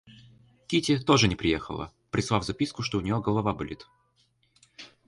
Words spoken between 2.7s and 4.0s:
что у нее голова болит.